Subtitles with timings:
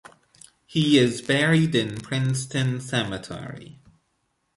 [0.65, 3.83] He is buried in Princeton Cemetery.